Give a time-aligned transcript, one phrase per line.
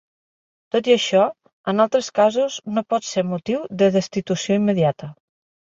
[0.75, 1.21] Tot i això,
[1.73, 5.15] en altres casos no pot ser motiu de destitució immediata.